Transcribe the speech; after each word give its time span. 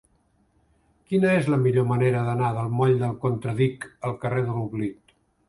Quina 1.11 1.33
és 1.41 1.49
la 1.53 1.59
millor 1.65 1.85
manera 1.89 2.23
d'anar 2.29 2.49
del 2.57 2.73
moll 2.79 2.95
del 3.03 3.15
Contradic 3.27 3.87
al 4.11 4.19
carrer 4.27 4.45
de 4.51 4.59
l'Oblit? 4.59 5.17